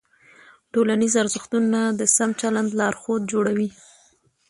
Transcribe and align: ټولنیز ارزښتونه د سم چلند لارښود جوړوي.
ټولنیز 0.73 1.13
ارزښتونه 1.23 1.79
د 1.99 2.01
سم 2.15 2.29
چلند 2.41 2.69
لارښود 2.79 3.21
جوړوي. 3.31 3.69